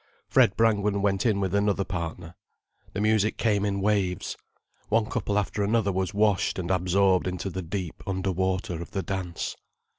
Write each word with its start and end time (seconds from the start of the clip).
Fred 0.27 0.57
Brangwen 0.57 1.03
went 1.03 1.27
in 1.27 1.39
with 1.39 1.53
another 1.53 1.83
partner. 1.83 2.33
The 2.93 2.99
music 3.01 3.37
came 3.37 3.63
in 3.63 3.81
waves. 3.81 4.35
One 4.89 5.05
couple 5.05 5.37
after 5.37 5.63
another 5.63 5.91
was 5.91 6.11
washed 6.11 6.57
and 6.57 6.71
absorbed 6.71 7.27
into 7.27 7.51
the 7.51 7.61
deep 7.61 8.01
underwater 8.07 8.81
of 8.81 8.89
the 8.89 9.03
dance. 9.03 9.55